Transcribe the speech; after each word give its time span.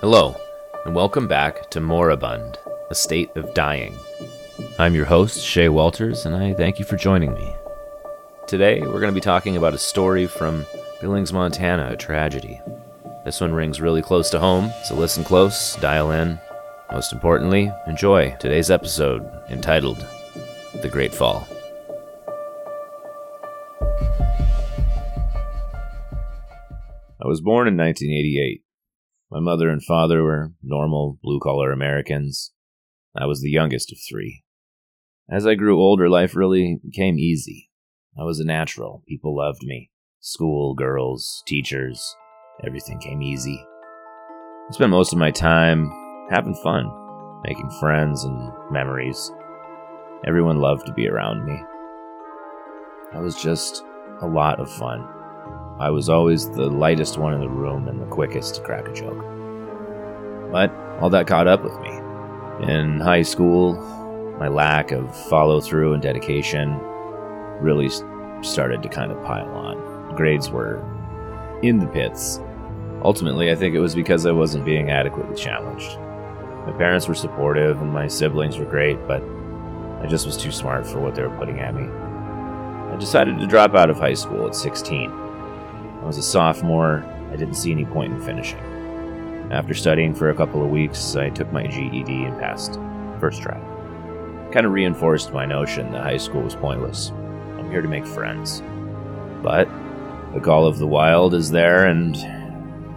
Hello, 0.00 0.36
and 0.84 0.94
welcome 0.94 1.26
back 1.26 1.68
to 1.70 1.80
Moribund, 1.80 2.56
a 2.88 2.94
state 2.94 3.36
of 3.36 3.52
dying. 3.52 3.98
I'm 4.78 4.94
your 4.94 5.06
host, 5.06 5.44
Shay 5.44 5.68
Walters, 5.68 6.24
and 6.24 6.36
I 6.36 6.54
thank 6.54 6.78
you 6.78 6.84
for 6.84 6.94
joining 6.94 7.34
me. 7.34 7.52
Today, 8.46 8.80
we're 8.80 9.00
going 9.00 9.12
to 9.12 9.12
be 9.12 9.20
talking 9.20 9.56
about 9.56 9.74
a 9.74 9.78
story 9.78 10.28
from 10.28 10.64
Billings, 11.00 11.32
Montana, 11.32 11.88
a 11.90 11.96
tragedy. 11.96 12.60
This 13.24 13.40
one 13.40 13.52
rings 13.52 13.80
really 13.80 14.00
close 14.00 14.30
to 14.30 14.38
home, 14.38 14.70
so 14.84 14.94
listen 14.94 15.24
close, 15.24 15.74
dial 15.80 16.12
in. 16.12 16.38
Most 16.92 17.12
importantly, 17.12 17.72
enjoy 17.88 18.36
today's 18.38 18.70
episode 18.70 19.28
entitled 19.50 20.06
The 20.80 20.88
Great 20.88 21.12
Fall. 21.12 21.48
I 27.20 27.26
was 27.26 27.40
born 27.40 27.66
in 27.66 27.76
1988. 27.76 28.62
My 29.30 29.40
mother 29.40 29.68
and 29.68 29.82
father 29.82 30.22
were 30.22 30.52
normal, 30.62 31.18
blue 31.22 31.38
collar 31.38 31.70
Americans. 31.70 32.52
I 33.14 33.26
was 33.26 33.42
the 33.42 33.50
youngest 33.50 33.92
of 33.92 33.98
three. 34.08 34.44
As 35.30 35.46
I 35.46 35.54
grew 35.54 35.78
older, 35.78 36.08
life 36.08 36.34
really 36.34 36.80
came 36.94 37.18
easy. 37.18 37.70
I 38.18 38.24
was 38.24 38.40
a 38.40 38.44
natural. 38.44 39.02
People 39.06 39.36
loved 39.36 39.62
me. 39.62 39.90
School, 40.20 40.74
girls, 40.74 41.42
teachers, 41.46 42.16
everything 42.66 42.98
came 43.00 43.20
easy. 43.20 43.62
I 44.68 44.72
spent 44.72 44.90
most 44.90 45.12
of 45.12 45.18
my 45.18 45.30
time 45.30 45.90
having 46.30 46.54
fun, 46.54 46.90
making 47.44 47.70
friends 47.80 48.24
and 48.24 48.52
memories. 48.70 49.30
Everyone 50.26 50.56
loved 50.56 50.86
to 50.86 50.94
be 50.94 51.06
around 51.06 51.44
me. 51.44 51.62
I 53.12 53.20
was 53.20 53.40
just 53.40 53.84
a 54.22 54.26
lot 54.26 54.58
of 54.58 54.72
fun. 54.72 55.06
I 55.80 55.90
was 55.90 56.08
always 56.08 56.50
the 56.50 56.68
lightest 56.68 57.18
one 57.18 57.34
in 57.34 57.40
the 57.40 57.48
room 57.48 57.86
and 57.86 58.02
the 58.02 58.06
quickest 58.06 58.56
to 58.56 58.62
crack 58.62 58.88
a 58.88 58.92
joke. 58.92 59.24
But 60.50 60.74
all 61.00 61.08
that 61.10 61.28
caught 61.28 61.46
up 61.46 61.62
with 61.62 61.78
me. 61.80 61.90
In 62.72 62.98
high 62.98 63.22
school, 63.22 63.74
my 64.40 64.48
lack 64.48 64.90
of 64.90 65.14
follow 65.28 65.60
through 65.60 65.92
and 65.92 66.02
dedication 66.02 66.76
really 67.60 67.90
started 68.42 68.82
to 68.82 68.88
kind 68.88 69.12
of 69.12 69.22
pile 69.24 69.48
on. 69.50 70.16
Grades 70.16 70.50
were 70.50 70.82
in 71.62 71.78
the 71.78 71.86
pits. 71.86 72.40
Ultimately, 73.04 73.52
I 73.52 73.54
think 73.54 73.76
it 73.76 73.80
was 73.80 73.94
because 73.94 74.26
I 74.26 74.32
wasn't 74.32 74.64
being 74.64 74.90
adequately 74.90 75.36
challenged. 75.36 75.96
My 76.66 76.74
parents 76.76 77.06
were 77.06 77.14
supportive 77.14 77.80
and 77.80 77.92
my 77.92 78.08
siblings 78.08 78.58
were 78.58 78.64
great, 78.64 78.98
but 79.06 79.22
I 80.02 80.08
just 80.08 80.26
was 80.26 80.36
too 80.36 80.50
smart 80.50 80.88
for 80.88 80.98
what 80.98 81.14
they 81.14 81.22
were 81.22 81.38
putting 81.38 81.60
at 81.60 81.72
me. 81.72 81.84
I 81.84 82.96
decided 82.98 83.38
to 83.38 83.46
drop 83.46 83.76
out 83.76 83.90
of 83.90 83.98
high 83.98 84.14
school 84.14 84.48
at 84.48 84.56
16 84.56 85.27
I 86.00 86.06
was 86.06 86.18
a 86.18 86.22
sophomore. 86.22 87.04
I 87.32 87.36
didn't 87.36 87.54
see 87.54 87.72
any 87.72 87.84
point 87.84 88.12
in 88.12 88.20
finishing. 88.22 88.60
After 89.50 89.74
studying 89.74 90.14
for 90.14 90.30
a 90.30 90.34
couple 90.34 90.62
of 90.62 90.70
weeks, 90.70 91.16
I 91.16 91.30
took 91.30 91.52
my 91.52 91.66
GED 91.66 92.24
and 92.24 92.38
passed. 92.38 92.78
First 93.18 93.42
try. 93.42 93.58
Kind 94.52 94.66
of 94.66 94.72
reinforced 94.72 95.32
my 95.32 95.46
notion 95.46 95.90
that 95.92 96.02
high 96.02 96.16
school 96.18 96.42
was 96.42 96.54
pointless. 96.54 97.10
I'm 97.58 97.70
here 97.70 97.82
to 97.82 97.88
make 97.88 98.06
friends. 98.06 98.62
But 99.42 99.68
the 100.34 100.40
call 100.40 100.66
of 100.66 100.78
the 100.78 100.86
wild 100.86 101.34
is 101.34 101.50
there 101.50 101.86
and 101.86 102.16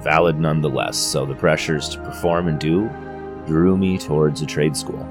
valid 0.03 0.39
nonetheless, 0.39 0.97
so 0.97 1.25
the 1.25 1.35
pressures 1.35 1.89
to 1.89 2.01
perform 2.01 2.47
and 2.47 2.59
do 2.59 2.89
drew 3.45 3.77
me 3.77 3.97
towards 3.97 4.41
a 4.41 4.45
trade 4.45 4.75
school. 4.75 5.07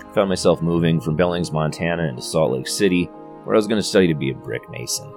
I 0.00 0.12
found 0.12 0.28
myself 0.28 0.62
moving 0.62 1.00
from 1.00 1.16
Billings, 1.16 1.52
Montana 1.52 2.04
into 2.04 2.22
Salt 2.22 2.52
Lake 2.52 2.68
City, 2.68 3.04
where 3.44 3.54
I 3.54 3.58
was 3.58 3.66
going 3.66 3.80
to 3.80 3.86
study 3.86 4.08
to 4.08 4.14
be 4.14 4.30
a 4.30 4.34
brick 4.34 4.68
mason. 4.70 5.12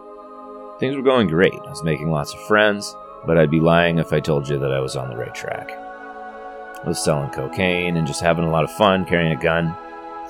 Things 0.79 0.95
were 0.95 1.01
going 1.01 1.27
great. 1.27 1.59
I 1.65 1.69
was 1.69 1.83
making 1.83 2.11
lots 2.11 2.35
of 2.35 2.39
friends, 2.41 2.95
but 3.25 3.37
I'd 3.37 3.49
be 3.49 3.59
lying 3.59 3.97
if 3.97 4.13
I 4.13 4.19
told 4.19 4.47
you 4.47 4.59
that 4.59 4.71
I 4.71 4.79
was 4.79 4.95
on 4.95 5.09
the 5.09 5.17
right 5.17 5.33
track. 5.33 5.71
I 5.71 6.87
was 6.87 7.03
selling 7.03 7.31
cocaine 7.31 7.97
and 7.97 8.05
just 8.05 8.21
having 8.21 8.45
a 8.45 8.51
lot 8.51 8.63
of 8.63 8.71
fun 8.71 9.03
carrying 9.03 9.31
a 9.31 9.41
gun. 9.41 9.75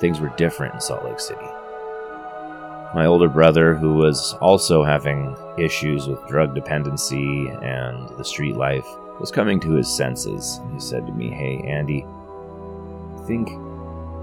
Things 0.00 0.20
were 0.20 0.32
different 0.36 0.72
in 0.74 0.80
Salt 0.80 1.04
Lake 1.04 1.20
City. 1.20 1.44
My 2.94 3.04
older 3.04 3.28
brother, 3.28 3.74
who 3.74 3.92
was 3.92 4.32
also 4.40 4.82
having 4.82 5.36
issues 5.58 6.08
with 6.08 6.26
drug 6.26 6.54
dependency 6.54 7.48
and 7.48 8.08
the 8.16 8.24
street 8.24 8.56
life, 8.56 8.86
was 9.20 9.30
coming 9.30 9.60
to 9.60 9.72
his 9.72 9.94
senses. 9.94 10.60
He 10.72 10.80
said 10.80 11.06
to 11.06 11.12
me, 11.12 11.28
Hey, 11.28 11.58
Andy, 11.66 12.06
I 12.06 13.22
think 13.26 13.50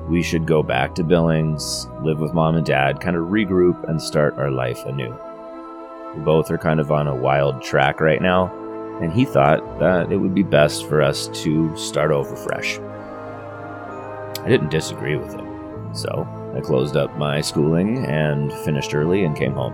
we 0.10 0.24
should 0.24 0.48
go 0.48 0.64
back 0.64 0.96
to 0.96 1.04
Billings, 1.04 1.88
live 2.02 2.20
with 2.20 2.34
mom 2.34 2.56
and 2.56 2.66
dad, 2.66 3.00
kind 3.00 3.16
of 3.16 3.28
regroup, 3.28 3.88
and 3.88 4.02
start 4.02 4.40
our 4.40 4.50
life 4.50 4.84
anew. 4.86 5.16
Both 6.24 6.50
are 6.50 6.58
kind 6.58 6.80
of 6.80 6.92
on 6.92 7.08
a 7.08 7.16
wild 7.16 7.62
track 7.62 8.00
right 8.00 8.22
now, 8.22 8.52
and 9.02 9.12
he 9.12 9.26
thought 9.26 9.80
that 9.80 10.12
it 10.12 10.18
would 10.18 10.34
be 10.34 10.44
best 10.44 10.88
for 10.88 11.02
us 11.02 11.28
to 11.44 11.76
start 11.76 12.12
over 12.12 12.36
fresh. 12.36 12.80
I 14.40 14.48
didn't 14.48 14.72
disagree 14.72 15.18
with 15.18 15.34
him, 15.34 15.94
so 15.94 16.28
I 16.56 16.62
closed 16.62 16.96
up 16.96 17.18
my 17.18 17.42
schooling 17.42 18.06
and 18.06 18.54
finished 18.54 18.96
early 18.96 19.26
and 19.26 19.36
came 19.36 19.54
home. 19.54 19.74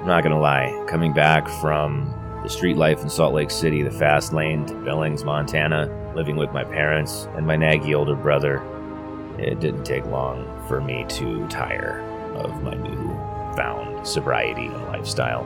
I'm 0.00 0.06
not 0.06 0.22
gonna 0.22 0.40
lie, 0.40 0.84
coming 0.86 1.12
back 1.12 1.48
from 1.48 2.12
the 2.44 2.48
street 2.48 2.76
life 2.76 3.02
in 3.02 3.08
Salt 3.08 3.34
Lake 3.34 3.50
City, 3.50 3.82
the 3.82 3.90
fast 3.90 4.32
lane 4.32 4.64
to 4.66 4.74
Billings, 4.74 5.24
Montana, 5.24 5.90
living 6.14 6.36
with 6.36 6.52
my 6.52 6.62
parents 6.62 7.26
and 7.34 7.44
my 7.44 7.56
naggy 7.56 7.92
older 7.92 8.14
brother, 8.14 8.62
it 9.38 9.58
didn't 9.58 9.84
take 9.84 10.06
long 10.06 10.46
for 10.68 10.80
me 10.80 11.04
to 11.08 11.46
tire 11.48 12.00
of 12.36 12.62
my 12.62 12.74
new 12.74 13.18
found 13.56 14.06
sobriety 14.06 14.66
and 14.66 14.84
lifestyle. 14.86 15.44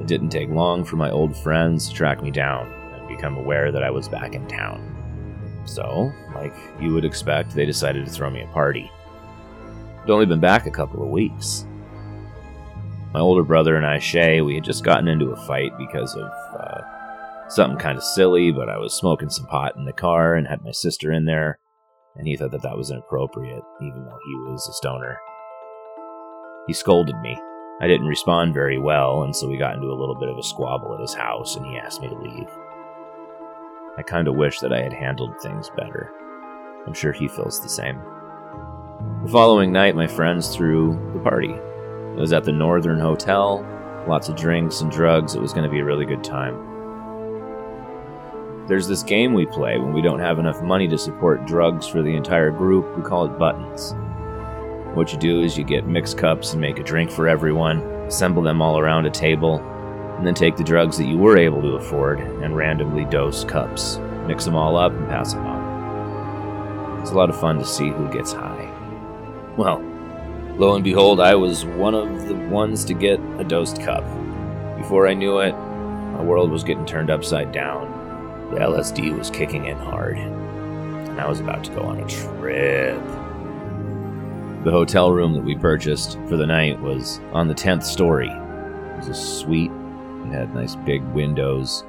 It 0.00 0.06
didn't 0.06 0.30
take 0.30 0.48
long 0.48 0.84
for 0.84 0.96
my 0.96 1.10
old 1.10 1.36
friends 1.36 1.88
to 1.88 1.94
track 1.94 2.22
me 2.22 2.30
down 2.30 2.72
and 2.94 3.08
become 3.08 3.36
aware 3.36 3.72
that 3.72 3.82
I 3.82 3.90
was 3.90 4.08
back 4.08 4.34
in 4.34 4.46
town. 4.46 4.86
So, 5.64 6.12
like 6.34 6.54
you 6.80 6.94
would 6.94 7.04
expect, 7.04 7.54
they 7.54 7.66
decided 7.66 8.06
to 8.06 8.12
throw 8.12 8.30
me 8.30 8.42
a 8.42 8.46
party. 8.48 8.90
I'd 10.02 10.10
only 10.10 10.26
been 10.26 10.40
back 10.40 10.66
a 10.66 10.70
couple 10.70 11.02
of 11.02 11.10
weeks. 11.10 11.66
My 13.12 13.20
older 13.20 13.42
brother 13.42 13.76
and 13.76 13.84
I, 13.84 13.98
Shay, 13.98 14.40
we 14.40 14.54
had 14.54 14.64
just 14.64 14.84
gotten 14.84 15.08
into 15.08 15.32
a 15.32 15.46
fight 15.46 15.76
because 15.76 16.14
of 16.14 16.30
uh, 16.58 16.80
something 17.48 17.78
kind 17.78 17.98
of 17.98 18.04
silly, 18.04 18.52
but 18.52 18.68
I 18.68 18.78
was 18.78 18.94
smoking 18.94 19.28
some 19.28 19.46
pot 19.46 19.76
in 19.76 19.84
the 19.84 19.92
car 19.92 20.34
and 20.34 20.46
had 20.46 20.64
my 20.64 20.70
sister 20.70 21.12
in 21.12 21.26
there, 21.26 21.58
and 22.16 22.26
he 22.26 22.36
thought 22.36 22.52
that 22.52 22.62
that 22.62 22.76
was 22.76 22.90
inappropriate, 22.90 23.62
even 23.82 24.04
though 24.04 24.18
he 24.24 24.34
was 24.50 24.66
a 24.68 24.72
stoner. 24.72 25.18
He 26.66 26.72
scolded 26.72 27.16
me. 27.20 27.40
I 27.80 27.86
didn't 27.86 28.06
respond 28.06 28.52
very 28.52 28.78
well, 28.78 29.22
and 29.22 29.34
so 29.34 29.48
we 29.48 29.56
got 29.56 29.74
into 29.74 29.88
a 29.88 29.98
little 29.98 30.14
bit 30.14 30.28
of 30.28 30.36
a 30.36 30.42
squabble 30.42 30.94
at 30.94 31.00
his 31.00 31.14
house, 31.14 31.56
and 31.56 31.64
he 31.66 31.78
asked 31.78 32.02
me 32.02 32.08
to 32.08 32.18
leave. 32.18 32.48
I 33.96 34.02
kind 34.02 34.28
of 34.28 34.36
wish 34.36 34.60
that 34.60 34.72
I 34.72 34.82
had 34.82 34.92
handled 34.92 35.40
things 35.40 35.70
better. 35.76 36.12
I'm 36.86 36.94
sure 36.94 37.12
he 37.12 37.28
feels 37.28 37.60
the 37.60 37.68
same. 37.68 38.00
The 39.22 39.30
following 39.30 39.72
night, 39.72 39.96
my 39.96 40.06
friends 40.06 40.54
threw 40.54 40.92
the 41.14 41.20
party. 41.20 41.52
It 41.52 42.20
was 42.20 42.32
at 42.32 42.44
the 42.44 42.52
Northern 42.52 42.98
Hotel, 42.98 43.64
lots 44.06 44.28
of 44.28 44.36
drinks 44.36 44.80
and 44.80 44.90
drugs. 44.90 45.34
It 45.34 45.40
was 45.40 45.52
going 45.52 45.64
to 45.64 45.70
be 45.70 45.80
a 45.80 45.84
really 45.84 46.06
good 46.06 46.22
time. 46.22 46.66
There's 48.66 48.86
this 48.86 49.02
game 49.02 49.32
we 49.32 49.46
play 49.46 49.78
when 49.78 49.92
we 49.92 50.02
don't 50.02 50.20
have 50.20 50.38
enough 50.38 50.62
money 50.62 50.86
to 50.88 50.98
support 50.98 51.46
drugs 51.46 51.86
for 51.86 52.02
the 52.02 52.14
entire 52.14 52.50
group. 52.50 52.96
We 52.96 53.02
call 53.02 53.24
it 53.24 53.38
Buttons. 53.38 53.94
What 54.94 55.12
you 55.12 55.18
do 55.18 55.42
is 55.42 55.56
you 55.56 55.62
get 55.62 55.86
mixed 55.86 56.18
cups 56.18 56.52
and 56.52 56.60
make 56.60 56.80
a 56.80 56.82
drink 56.82 57.12
for 57.12 57.28
everyone, 57.28 57.78
assemble 58.08 58.42
them 58.42 58.60
all 58.60 58.76
around 58.76 59.06
a 59.06 59.10
table, 59.10 59.60
and 60.18 60.26
then 60.26 60.34
take 60.34 60.56
the 60.56 60.64
drugs 60.64 60.98
that 60.98 61.06
you 61.06 61.16
were 61.16 61.38
able 61.38 61.62
to 61.62 61.76
afford 61.76 62.18
and 62.18 62.56
randomly 62.56 63.04
dose 63.04 63.44
cups. 63.44 63.98
Mix 64.26 64.44
them 64.44 64.56
all 64.56 64.76
up 64.76 64.92
and 64.92 65.08
pass 65.08 65.32
them 65.32 65.46
on. 65.46 67.00
It's 67.00 67.12
a 67.12 67.14
lot 67.14 67.30
of 67.30 67.38
fun 67.38 67.58
to 67.58 67.64
see 67.64 67.88
who 67.88 68.12
gets 68.12 68.32
high. 68.32 68.68
Well, 69.56 69.80
lo 70.56 70.74
and 70.74 70.82
behold, 70.82 71.20
I 71.20 71.36
was 71.36 71.64
one 71.64 71.94
of 71.94 72.26
the 72.26 72.34
ones 72.34 72.84
to 72.86 72.92
get 72.92 73.20
a 73.38 73.44
dosed 73.44 73.80
cup. 73.80 74.04
Before 74.76 75.06
I 75.06 75.14
knew 75.14 75.38
it, 75.38 75.52
my 75.52 76.22
world 76.22 76.50
was 76.50 76.64
getting 76.64 76.84
turned 76.84 77.10
upside 77.10 77.52
down. 77.52 77.88
The 78.50 78.56
LSD 78.56 79.16
was 79.16 79.30
kicking 79.30 79.66
in 79.66 79.78
hard. 79.78 80.18
And 80.18 81.20
I 81.20 81.28
was 81.28 81.38
about 81.38 81.62
to 81.64 81.70
go 81.70 81.82
on 81.82 82.00
a 82.00 82.08
trip. 82.08 83.19
The 84.62 84.70
hotel 84.70 85.10
room 85.10 85.32
that 85.32 85.42
we 85.42 85.56
purchased 85.56 86.18
for 86.28 86.36
the 86.36 86.46
night 86.46 86.78
was 86.82 87.18
on 87.32 87.48
the 87.48 87.54
10th 87.54 87.82
story. 87.82 88.28
It 88.28 88.96
was 88.98 89.08
a 89.08 89.14
suite, 89.14 89.70
it 89.70 90.32
had 90.32 90.54
nice 90.54 90.76
big 90.76 91.02
windows. 91.14 91.82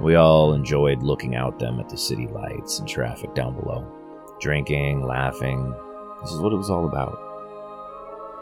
We 0.00 0.14
all 0.14 0.52
enjoyed 0.52 1.02
looking 1.02 1.34
out 1.34 1.58
them 1.58 1.80
at 1.80 1.88
the 1.88 1.96
city 1.98 2.28
lights 2.28 2.78
and 2.78 2.88
traffic 2.88 3.34
down 3.34 3.58
below. 3.58 3.84
Drinking, 4.38 5.04
laughing. 5.04 5.74
This 6.22 6.30
is 6.30 6.38
what 6.38 6.52
it 6.52 6.56
was 6.56 6.70
all 6.70 6.86
about. 6.86 7.18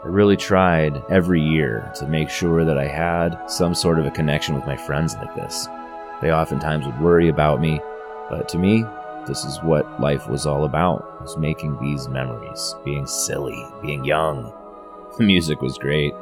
I 0.03 0.09
really 0.09 0.37
tried 0.37 1.01
every 1.09 1.41
year 1.41 1.91
to 1.95 2.07
make 2.07 2.29
sure 2.29 2.65
that 2.65 2.77
I 2.77 2.85
had 2.85 3.47
some 3.47 3.73
sort 3.73 3.97
of 3.97 4.05
a 4.05 4.11
connection 4.11 4.53
with 4.53 4.67
my 4.67 4.77
friends 4.77 5.15
like 5.15 5.33
this. 5.33 5.67
They 6.21 6.31
oftentimes 6.31 6.85
would 6.85 7.01
worry 7.01 7.29
about 7.29 7.61
me, 7.61 7.81
but 8.29 8.47
to 8.49 8.59
me, 8.59 8.85
this 9.27 9.45
is 9.45 9.57
what 9.63 9.99
life 9.99 10.27
was 10.27 10.45
all 10.45 10.65
about, 10.65 11.21
was 11.21 11.37
making 11.37 11.79
these 11.79 12.07
memories, 12.07 12.75
being 12.83 13.05
silly, 13.05 13.65
being 13.81 14.03
young. 14.05 14.51
The 15.17 15.23
music 15.23 15.61
was 15.61 15.77
great. 15.77 16.13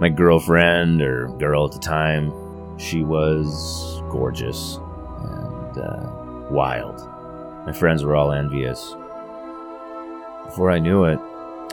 My 0.00 0.08
girlfriend, 0.08 1.00
or 1.00 1.28
girl 1.38 1.66
at 1.66 1.72
the 1.72 1.78
time, 1.78 2.32
she 2.76 3.04
was 3.04 4.02
gorgeous 4.10 4.80
and 5.20 5.78
uh, 5.78 6.10
wild. 6.50 6.98
My 7.66 7.72
friends 7.72 8.02
were 8.02 8.16
all 8.16 8.32
envious. 8.32 8.96
Before 10.44 10.72
I 10.72 10.80
knew 10.80 11.04
it, 11.04 11.20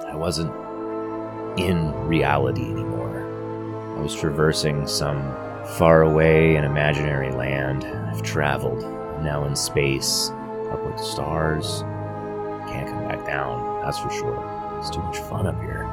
I 0.05 0.15
wasn't 0.15 0.53
in 1.57 1.91
reality 2.07 2.65
anymore. 2.65 3.23
I 3.97 4.01
was 4.01 4.13
traversing 4.13 4.85
some 4.85 5.21
faraway 5.77 6.55
and 6.55 6.65
imaginary 6.65 7.31
land. 7.31 7.83
I've 7.83 8.21
traveled, 8.21 8.81
now 9.23 9.45
in 9.45 9.55
space, 9.55 10.31
up 10.71 10.85
with 10.85 10.97
the 10.97 11.03
stars. 11.03 11.81
Can't 12.69 12.89
come 12.89 13.07
back 13.07 13.25
down, 13.25 13.81
that's 13.81 13.99
for 13.99 14.09
sure. 14.09 14.77
It's 14.79 14.89
too 14.89 15.01
much 15.01 15.17
fun 15.17 15.47
up 15.47 15.59
here. 15.61 15.85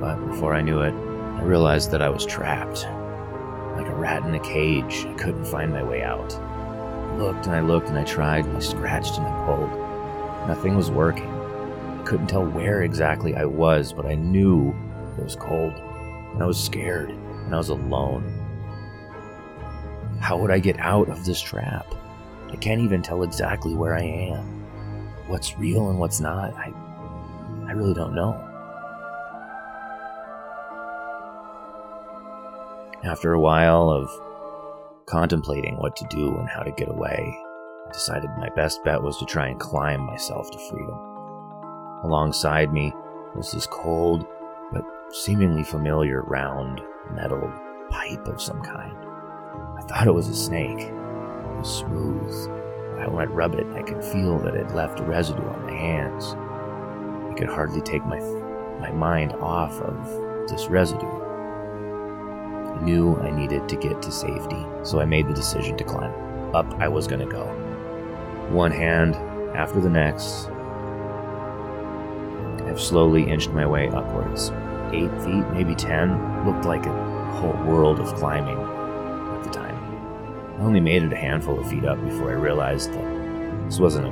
But 0.00 0.16
before 0.26 0.54
I 0.54 0.60
knew 0.60 0.80
it, 0.80 0.92
I 0.92 1.42
realized 1.42 1.90
that 1.92 2.02
I 2.02 2.08
was 2.08 2.26
trapped. 2.26 2.84
Like 3.76 3.88
a 3.88 3.94
rat 3.94 4.24
in 4.24 4.34
a 4.34 4.40
cage, 4.40 5.06
I 5.06 5.14
couldn't 5.14 5.44
find 5.44 5.72
my 5.72 5.82
way 5.82 6.02
out. 6.02 6.34
I 6.34 7.16
looked 7.16 7.46
and 7.46 7.54
I 7.54 7.60
looked 7.60 7.88
and 7.88 7.98
I 7.98 8.04
tried 8.04 8.44
and 8.44 8.56
I 8.56 8.60
scratched 8.60 9.18
and 9.18 9.26
I 9.26 9.46
pulled. 9.46 10.48
Nothing 10.48 10.76
was 10.76 10.90
working. 10.90 11.28
I 11.28 12.02
couldn't 12.04 12.26
tell 12.26 12.44
where 12.44 12.82
exactly 12.82 13.34
I 13.34 13.44
was, 13.44 13.92
but 13.92 14.06
I 14.06 14.14
knew 14.14 14.74
it 15.16 15.24
was 15.24 15.36
cold. 15.36 15.72
And 15.72 16.42
I 16.42 16.46
was 16.46 16.62
scared. 16.62 17.10
And 17.10 17.54
I 17.54 17.58
was 17.58 17.70
alone. 17.70 18.32
How 20.20 20.36
would 20.38 20.50
I 20.50 20.58
get 20.58 20.78
out 20.78 21.08
of 21.08 21.24
this 21.24 21.40
trap? 21.40 21.86
I 22.50 22.56
can't 22.56 22.80
even 22.80 23.02
tell 23.02 23.22
exactly 23.22 23.74
where 23.74 23.94
I 23.94 24.02
am. 24.02 24.44
What's 25.26 25.58
real 25.58 25.90
and 25.90 25.98
what's 25.98 26.20
not, 26.20 26.54
I, 26.54 26.72
I 27.66 27.72
really 27.72 27.94
don't 27.94 28.14
know. 28.14 28.40
After 33.04 33.32
a 33.32 33.40
while 33.40 33.90
of 33.90 34.08
contemplating 35.06 35.76
what 35.76 35.96
to 35.96 36.06
do 36.10 36.36
and 36.36 36.48
how 36.48 36.62
to 36.62 36.72
get 36.72 36.88
away, 36.88 37.36
I 37.88 37.92
decided 37.92 38.30
my 38.38 38.48
best 38.50 38.82
bet 38.84 39.02
was 39.02 39.16
to 39.18 39.24
try 39.24 39.48
and 39.48 39.60
climb 39.60 40.00
myself 40.00 40.50
to 40.50 40.58
freedom. 40.70 40.98
Alongside 42.04 42.72
me 42.72 42.92
was 43.34 43.52
this 43.52 43.66
cold 43.66 44.26
but 44.72 44.84
seemingly 45.12 45.62
familiar 45.62 46.22
round 46.22 46.80
metal 47.14 47.52
pipe 47.90 48.26
of 48.26 48.40
some 48.42 48.62
kind. 48.62 48.96
I 49.78 49.82
thought 49.82 50.06
it 50.06 50.14
was 50.14 50.28
a 50.28 50.34
snake. 50.34 50.90
Was 51.58 51.78
smooth. 51.78 52.50
I 52.98 53.24
rub 53.24 53.54
it, 53.54 53.66
I 53.74 53.82
could 53.82 54.04
feel 54.04 54.38
that 54.40 54.54
it 54.54 54.74
left 54.74 55.00
residue 55.00 55.46
on 55.46 55.64
my 55.64 55.72
hands. 55.72 56.34
I 57.30 57.34
could 57.38 57.48
hardly 57.48 57.80
take 57.80 58.04
my, 58.04 58.20
my 58.80 58.90
mind 58.92 59.32
off 59.34 59.80
of 59.80 60.48
this 60.48 60.66
residue. 60.66 61.06
I 61.06 62.82
knew 62.82 63.16
I 63.16 63.30
needed 63.30 63.68
to 63.68 63.76
get 63.76 64.02
to 64.02 64.12
safety, 64.12 64.66
so 64.82 65.00
I 65.00 65.06
made 65.06 65.28
the 65.28 65.34
decision 65.34 65.76
to 65.78 65.84
climb. 65.84 66.12
Up 66.54 66.70
I 66.78 66.88
was 66.88 67.06
going 67.06 67.20
to 67.20 67.32
go. 67.32 67.44
One 68.50 68.70
hand 68.70 69.14
after 69.56 69.80
the 69.80 69.90
next, 69.90 70.48
I've 72.66 72.80
slowly 72.80 73.28
inched 73.30 73.50
my 73.50 73.66
way 73.66 73.88
upwards. 73.88 74.50
Eight 74.92 75.10
feet, 75.22 75.44
maybe 75.52 75.74
ten, 75.74 76.44
looked 76.46 76.66
like 76.66 76.86
a 76.86 77.32
whole 77.32 77.56
world 77.64 77.98
of 77.98 78.14
climbing. 78.14 78.75
I 80.58 80.62
only 80.62 80.80
made 80.80 81.02
it 81.02 81.12
a 81.12 81.16
handful 81.16 81.60
of 81.60 81.68
feet 81.68 81.84
up 81.84 82.02
before 82.02 82.30
I 82.30 82.34
realized 82.34 82.92
that 82.94 83.64
this 83.66 83.78
wasn't 83.78 84.06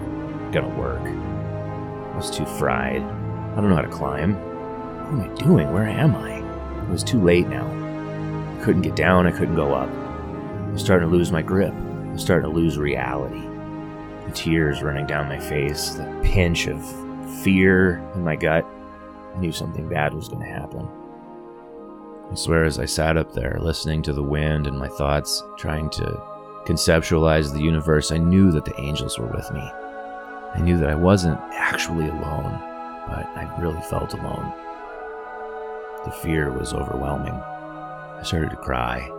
gonna 0.53 0.69
work. 0.79 1.01
I 1.01 2.17
was 2.17 2.31
too 2.31 2.45
fried. 2.45 3.03
I 3.03 3.57
don't 3.57 3.71
know 3.71 3.77
how 3.77 3.83
to 3.83 3.89
climb. 3.89 4.35
What 4.35 5.13
am 5.13 5.21
I 5.23 5.35
doing? 5.37 5.73
Where 5.73 5.89
am 5.89 6.15
I? 6.15 6.39
It 6.83 6.91
was 6.91 7.03
too 7.03 7.23
late 7.23 7.49
now. 7.49 7.67
I 7.67 8.63
couldn't 8.63 8.83
get 8.83 8.95
down, 8.95 9.27
I 9.27 9.31
couldn't 9.31 9.55
go 9.55 9.73
up. 9.73 9.89
I 9.89 10.71
was 10.71 10.83
starting 10.83 11.09
to 11.09 11.15
lose 11.15 11.33
my 11.33 11.41
grip. 11.41 11.73
I 11.73 12.13
was 12.13 12.23
starting 12.23 12.51
to 12.51 12.55
lose 12.55 12.77
reality. 12.77 13.41
The 14.27 14.33
tears 14.33 14.83
running 14.83 15.07
down 15.07 15.29
my 15.29 15.39
face, 15.39 15.91
the 15.91 16.05
pinch 16.23 16.67
of 16.67 16.85
fear 17.43 17.99
in 18.15 18.23
my 18.23 18.37
gut. 18.37 18.67
I 19.35 19.39
knew 19.39 19.53
something 19.53 19.89
bad 19.89 20.13
was 20.13 20.29
to 20.29 20.37
happen. 20.37 20.87
I 22.31 22.35
swear, 22.35 22.65
as 22.65 22.79
I 22.79 22.85
sat 22.85 23.17
up 23.17 23.33
there, 23.33 23.59
listening 23.61 24.03
to 24.03 24.13
the 24.13 24.23
wind 24.23 24.67
and 24.67 24.79
my 24.79 24.89
thoughts, 24.89 25.43
trying 25.59 25.91
to 25.91 26.34
conceptualize 26.67 27.53
the 27.53 27.63
universe, 27.63 28.13
I 28.13 28.19
knew 28.19 28.51
that 28.53 28.65
the 28.65 28.79
angels 28.81 29.19
were 29.19 29.27
with 29.27 29.51
me. 29.53 29.61
I 30.55 30.61
knew 30.61 30.79
that 30.79 30.91
I 30.91 30.95
wasn't 30.95 31.41
actually 31.53 32.09
alone, 32.09 32.59
but 33.09 33.27
I 33.37 33.55
really 33.61 33.81
felt 33.83 34.15
alone. 34.15 34.53
The 36.05 36.11
fear 36.11 36.53
was 36.53 36.73
overwhelming. 36.73 37.35
I 37.35 38.21
started 38.23 38.51
to 38.51 38.57
cry 38.57 39.11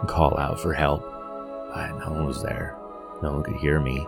and 0.00 0.08
call 0.08 0.38
out 0.38 0.60
for 0.60 0.72
help, 0.72 1.02
but 1.74 1.98
no 1.98 2.12
one 2.12 2.26
was 2.26 2.42
there. 2.42 2.76
No 3.22 3.32
one 3.32 3.42
could 3.42 3.56
hear 3.56 3.80
me. 3.80 4.06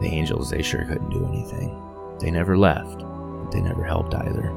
The 0.00 0.08
angels, 0.08 0.50
they 0.50 0.62
sure 0.62 0.84
couldn't 0.84 1.10
do 1.10 1.26
anything. 1.26 1.82
They 2.18 2.30
never 2.30 2.56
left, 2.56 2.98
but 2.98 3.50
they 3.50 3.60
never 3.60 3.82
helped 3.82 4.14
either. 4.14 4.48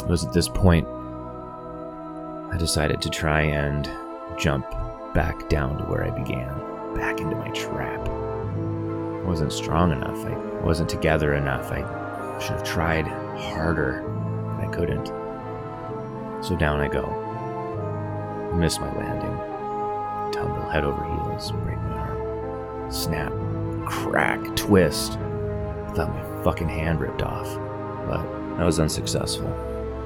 It 0.00 0.08
was 0.08 0.24
at 0.24 0.32
this 0.32 0.48
point 0.48 0.86
I 0.88 2.56
decided 2.58 3.02
to 3.02 3.10
try 3.10 3.42
and 3.42 3.90
jump 4.38 4.66
back 5.16 5.48
down 5.48 5.78
to 5.78 5.84
where 5.84 6.04
I 6.04 6.10
began, 6.10 6.52
back 6.94 7.20
into 7.22 7.36
my 7.36 7.48
trap. 7.48 8.06
I 8.06 9.22
wasn't 9.26 9.50
strong 9.50 9.90
enough, 9.90 10.22
I 10.26 10.36
wasn't 10.60 10.90
together 10.90 11.32
enough, 11.32 11.72
I 11.72 11.78
should 12.38 12.50
have 12.50 12.64
tried 12.64 13.06
harder, 13.06 14.02
but 14.02 14.66
I 14.66 14.70
couldn't. 14.70 15.06
So 16.44 16.54
down 16.54 16.80
I 16.80 16.88
go. 16.88 17.06
I 18.52 18.56
miss 18.56 18.78
my 18.78 18.94
landing. 18.94 20.34
Tumble 20.34 20.68
head 20.68 20.84
over 20.84 21.02
heels, 21.02 21.50
break 21.50 21.78
my 21.78 21.96
arm. 21.96 22.92
Snap, 22.92 23.32
crack, 23.86 24.54
twist. 24.54 25.12
I 25.12 25.92
thought 25.94 26.10
my 26.10 26.44
fucking 26.44 26.68
hand 26.68 27.00
ripped 27.00 27.22
off, 27.22 27.46
but 28.06 28.20
I 28.60 28.66
was 28.66 28.78
unsuccessful. 28.80 29.48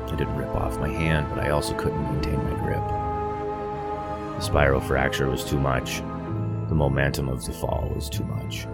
I 0.06 0.14
didn't 0.14 0.36
rip 0.36 0.54
off 0.54 0.78
my 0.78 0.88
hand, 0.88 1.26
but 1.30 1.42
I 1.42 1.50
also 1.50 1.74
couldn't 1.74 2.00
maintain 2.00 2.38
my 2.44 2.56
grip. 2.60 2.99
The 4.40 4.46
spiral 4.46 4.80
fracture 4.80 5.28
was 5.28 5.44
too 5.44 5.60
much. 5.60 5.98
The 6.68 6.74
momentum 6.74 7.28
of 7.28 7.44
the 7.44 7.52
fall 7.52 7.92
was 7.94 8.08
too 8.08 8.24
much. 8.24 8.66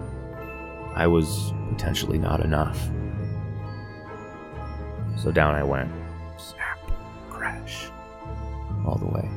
I 0.95 1.07
was 1.07 1.51
potentially 1.67 2.17
not 2.17 2.39
enough. 2.39 2.89
So 5.17 5.29
down 5.29 5.55
I 5.55 5.63
went. 5.63 5.91
Snap, 6.37 6.79
crash, 7.29 7.89
all 8.85 8.95
the 8.95 9.07
way. 9.07 9.29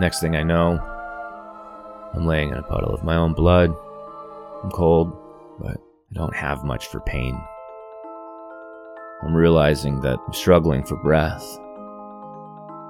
Next 0.00 0.20
thing 0.20 0.34
I 0.34 0.42
know, 0.42 0.80
I'm 2.12 2.26
laying 2.26 2.48
in 2.50 2.56
a 2.56 2.62
puddle 2.64 2.92
of 2.92 3.04
my 3.04 3.14
own 3.14 3.34
blood. 3.34 3.72
I'm 4.64 4.70
cold, 4.72 5.16
but 5.60 5.76
I 5.76 6.14
don't 6.14 6.34
have 6.34 6.64
much 6.64 6.88
for 6.88 6.98
pain. 6.98 7.40
I'm 9.24 9.34
realizing 9.34 10.00
that 10.00 10.18
I'm 10.26 10.32
struggling 10.32 10.82
for 10.82 10.96
breath. 10.96 11.44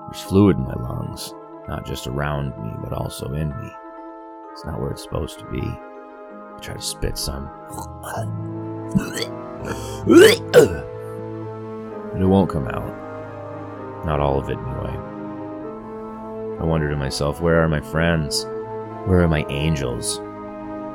There's 0.07 0.23
fluid 0.23 0.57
in 0.57 0.65
my 0.65 0.75
lungs, 0.75 1.35
not 1.69 1.85
just 1.85 2.07
around 2.07 2.57
me, 2.63 2.73
but 2.83 2.93
also 2.93 3.33
in 3.35 3.51
me. 3.51 3.71
It's 4.53 4.65
not 4.65 4.81
where 4.81 4.91
it's 4.91 5.03
supposed 5.03 5.39
to 5.41 5.51
be. 5.51 5.61
I 5.61 6.59
try 6.61 6.75
to 6.75 6.81
spit 6.81 7.19
some. 7.19 7.51
But 12.13 12.21
it 12.21 12.27
won't 12.27 12.51
come 12.51 12.69
out. 12.69 14.05
Not 14.07 14.21
all 14.21 14.39
of 14.39 14.49
it, 14.49 14.59
anyway. 14.59 14.97
I 16.61 16.65
wonder 16.65 16.89
to 16.91 16.97
myself, 16.97 17.41
where 17.41 17.61
are 17.63 17.69
my 17.69 17.81
friends? 17.81 18.45
Where 19.07 19.21
are 19.21 19.29
my 19.29 19.45
angels? 19.49 20.19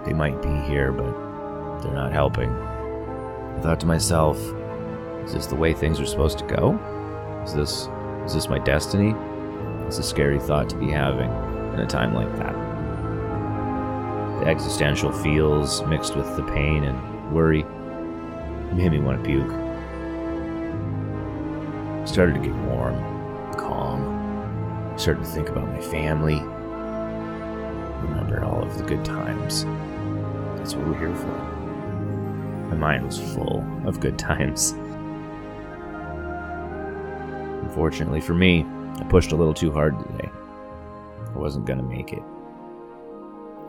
They 0.06 0.13
might 0.13 0.41
be 0.41 0.56
here, 0.67 0.91
but 0.91 1.82
they're 1.82 1.94
not 1.94 2.12
helping. 2.12 2.50
I 2.50 3.60
thought 3.62 3.79
to 3.82 3.86
myself, 3.86 4.38
is 5.27 5.34
this 5.34 5.46
the 5.48 5.55
way 5.55 5.74
things 5.74 6.00
are 6.00 6.05
supposed 6.05 6.39
to 6.39 6.46
go? 6.46 6.79
Is 7.43 7.53
this 7.53 7.89
is 8.25 8.34
this 8.34 8.48
my 8.48 8.60
destiny? 8.60 9.13
It's 9.86 9.98
a 9.98 10.03
scary 10.03 10.39
thought 10.39 10.69
to 10.69 10.77
be 10.77 10.89
having 10.89 11.29
in 11.74 11.81
a 11.81 11.86
time 11.86 12.13
like 12.13 12.34
that. 12.38 12.53
The 14.39 14.48
existential 14.48 15.12
feels 15.12 15.84
mixed 15.84 16.15
with 16.15 16.34
the 16.38 16.43
pain 16.43 16.86
and 16.86 17.34
worry 17.34 17.63
made 18.74 18.91
me 18.91 19.00
want 19.00 19.22
to 19.22 19.29
puke. 19.29 19.51
I 22.01 22.05
started 22.05 22.36
to 22.36 22.39
get 22.39 22.55
warm, 22.65 22.96
calm. 23.55 24.93
I 24.93 24.98
started 24.98 25.25
to 25.25 25.29
think 25.29 25.50
about 25.50 25.67
my 25.67 25.81
family. 25.81 26.39
Remember 28.07 28.46
all 28.46 28.63
of 28.63 28.77
the 28.77 28.84
good 28.86 29.03
times. 29.03 29.65
That's 30.57 30.74
what 30.74 30.88
we're 30.88 31.00
here 31.00 31.15
for. 31.15 31.27
My 32.69 32.75
mind 32.77 33.05
was 33.05 33.19
full 33.19 33.65
of 33.86 34.00
good 34.00 34.17
times. 34.29 34.74
Unfortunately 37.67 38.21
for 38.21 38.33
me, 38.33 38.65
I 38.97 39.03
pushed 39.09 39.33
a 39.33 39.36
little 39.36 39.53
too 39.53 39.74
hard 39.74 40.00
today. 40.00 40.29
I 41.36 41.38
wasn't 41.38 41.65
going 41.65 41.79
to 41.79 41.86
make 41.86 42.13
it. 42.13 42.24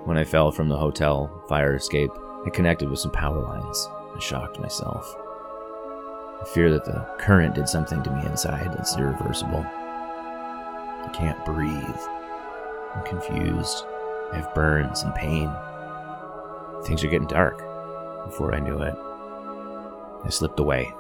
When 0.05 0.17
I 0.17 0.23
fell 0.23 0.53
from 0.53 0.69
the 0.69 0.77
hotel 0.77 1.43
fire 1.49 1.75
escape, 1.75 2.13
I 2.47 2.51
connected 2.51 2.89
with 2.89 3.01
some 3.01 3.11
power 3.11 3.43
lines. 3.43 3.89
I 4.15 4.21
shocked 4.21 4.61
myself. 4.61 5.13
I 6.41 6.45
fear 6.55 6.71
that 6.71 6.85
the 6.85 7.07
current 7.19 7.57
did 7.57 7.69
something 7.69 8.01
to 8.05 8.15
me 8.15 8.25
inside 8.27 8.73
that's 8.73 8.97
irreversible. 8.97 9.67
I 9.67 11.11
can't 11.13 11.45
breathe. 11.45 12.01
I'm 12.95 13.05
confused. 13.05 13.85
I 14.33 14.37
have 14.37 14.55
burns 14.55 15.03
and 15.03 15.13
pain. 15.17 15.51
Things 16.85 17.03
are 17.03 17.09
getting 17.09 17.27
dark. 17.27 17.59
Before 18.27 18.55
I 18.55 18.61
knew 18.61 18.79
it, 18.79 18.95
I 20.25 20.29
slipped 20.29 20.61
away. 20.61 20.95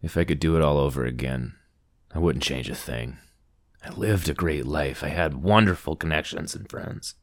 If 0.00 0.16
I 0.16 0.24
could 0.24 0.40
do 0.40 0.56
it 0.56 0.62
all 0.62 0.78
over 0.78 1.04
again, 1.04 1.54
I 2.14 2.18
wouldn't 2.18 2.44
change 2.44 2.70
a 2.70 2.74
thing. 2.74 3.18
I 3.84 3.90
lived 3.90 4.28
a 4.28 4.34
great 4.34 4.66
life. 4.66 5.02
I 5.02 5.08
had 5.08 5.42
wonderful 5.42 5.96
connections 5.96 6.54
and 6.54 6.68
friends. 6.68 7.14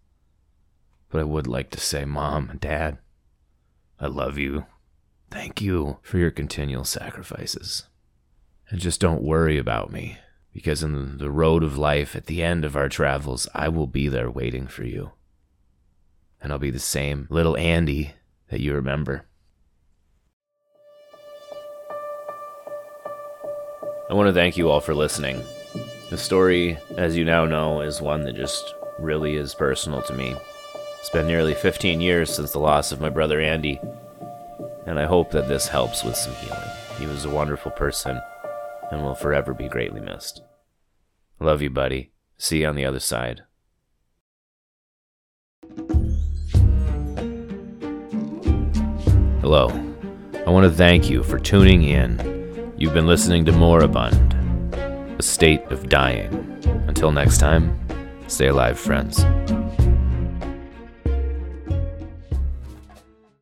But 1.10 1.22
I 1.22 1.24
would 1.24 1.48
like 1.48 1.70
to 1.72 1.80
say, 1.80 2.06
Mom 2.06 2.50
and 2.50 2.60
Dad, 2.60 2.98
I 4.00 4.08
love 4.08 4.38
you. 4.38 4.66
Thank 5.32 5.62
you 5.62 6.00
for 6.02 6.18
your 6.18 6.32
continual 6.32 6.84
sacrifices. 6.84 7.86
And 8.70 8.80
just 8.80 9.00
don't 9.00 9.24
worry 9.24 9.58
about 9.58 9.92
me, 9.92 10.18
because 10.54 10.84
in 10.84 11.18
the 11.18 11.32
road 11.32 11.64
of 11.64 11.78
life, 11.78 12.16
at 12.16 12.26
the 12.26 12.44
end 12.44 12.66
of 12.66 12.76
our 12.76 12.90
travels, 12.90 13.48
I 13.54 13.70
will 13.70 13.88
be 13.88 14.08
there 14.08 14.30
waiting 14.30 14.68
for 14.68 14.84
you. 14.84 15.12
And 16.42 16.52
I'll 16.52 16.60
be 16.60 16.72
the 16.72 16.80
same 16.80 17.28
little 17.30 17.58
Andy 17.58 18.14
that 18.50 18.60
you 18.60 18.74
remember. 18.74 19.26
I 24.08 24.14
want 24.14 24.28
to 24.28 24.34
thank 24.34 24.56
you 24.56 24.70
all 24.70 24.82
for 24.82 24.94
listening. 24.94 25.42
The 26.12 26.18
story, 26.18 26.78
as 26.96 27.18
you 27.18 27.26
now 27.26 27.46
know, 27.46 27.82
is 27.82 28.02
one 28.02 28.22
that 28.26 28.36
just 28.36 28.76
really 29.00 29.36
is 29.36 29.56
personal 29.56 30.04
to 30.04 30.14
me. 30.14 30.36
It's 31.00 31.10
been 31.10 31.26
nearly 31.26 31.56
15 31.56 32.00
years 32.02 32.30
since 32.30 32.52
the 32.52 32.60
loss 32.60 32.92
of 32.92 33.02
my 33.02 33.10
brother 33.10 33.42
Andy, 33.42 33.80
and 34.86 35.00
I 35.00 35.06
hope 35.06 35.32
that 35.32 35.48
this 35.48 35.68
helps 35.68 36.04
with 36.04 36.16
some 36.16 36.36
healing. 36.36 36.70
He 37.00 37.08
was 37.08 37.26
a 37.26 37.32
wonderful 37.32 37.72
person 37.72 38.22
and 38.92 39.02
will 39.02 39.16
forever 39.16 39.56
be 39.56 39.68
greatly 39.68 40.02
missed. 40.02 40.44
Love 41.40 41.64
you, 41.64 41.72
buddy. 41.72 42.12
See 42.38 42.62
you 42.62 42.68
on 42.68 42.76
the 42.76 42.86
other 42.86 43.00
side. 43.00 43.42
Hello. 49.42 49.70
I 50.46 50.52
want 50.52 50.66
to 50.66 50.78
thank 50.78 51.10
you 51.10 51.24
for 51.24 51.40
tuning 51.40 51.82
in 51.82 52.45
You've 52.78 52.94
been 52.94 53.08
listening 53.08 53.46
to 53.46 53.54
Moribund, 53.54 54.34
A 55.18 55.24
State 55.24 55.64
of 55.72 55.88
Dying. 55.88 56.28
Until 56.88 57.10
next 57.10 57.38
time, 57.38 57.80
stay 58.28 58.48
alive, 58.48 58.78
friends. 58.78 59.24